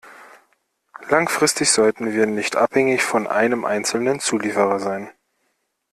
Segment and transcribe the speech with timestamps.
[1.09, 5.11] Langfristig sollten wir nicht abhängig von einem einzelnen Zulieferer sein.